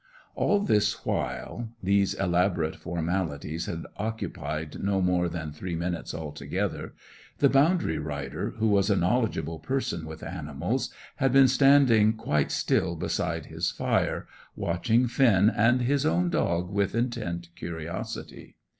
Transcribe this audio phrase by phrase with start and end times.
[0.33, 6.95] All this while these elaborate formalities had occupied no more than three minutes altogether
[7.37, 12.95] the boundary rider, who was a knowledgeable person with animals, had been standing quite still
[12.95, 14.25] beside his fire,
[14.55, 18.55] watching Finn and his own dog with intent curiosity.